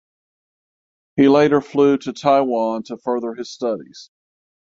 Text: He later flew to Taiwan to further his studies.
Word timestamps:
He 1.15 1.27
later 1.29 1.61
flew 1.61 1.99
to 1.99 2.11
Taiwan 2.11 2.81
to 2.85 2.97
further 2.97 3.35
his 3.35 3.51
studies. 3.51 4.09